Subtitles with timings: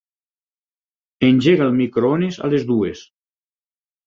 [1.27, 3.05] Engega el microones a les dues.